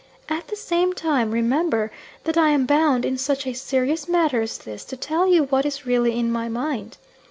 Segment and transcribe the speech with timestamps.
[0.27, 1.91] At the same time, remember,
[2.23, 5.63] that I am bound, in such a serious matter as this, to tell you what
[5.63, 6.97] is really in my mind.